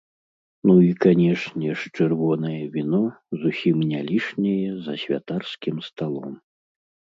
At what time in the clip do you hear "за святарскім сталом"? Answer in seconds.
4.87-6.35